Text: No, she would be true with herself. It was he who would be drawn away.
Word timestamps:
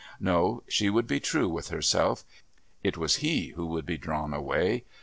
No, 0.19 0.63
she 0.67 0.89
would 0.89 1.05
be 1.05 1.19
true 1.19 1.47
with 1.47 1.67
herself. 1.67 2.23
It 2.83 2.97
was 2.97 3.17
he 3.17 3.49
who 3.49 3.67
would 3.67 3.85
be 3.85 3.99
drawn 3.99 4.33
away. 4.33 4.85